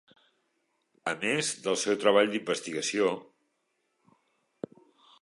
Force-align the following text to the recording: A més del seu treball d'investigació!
A 1.11 1.13
més 1.25 1.51
del 1.67 1.77
seu 1.83 1.99
treball 2.05 2.33
d'investigació! 2.33 3.13